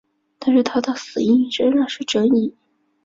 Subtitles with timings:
[0.39, 2.55] 但是他的死因依然是争议。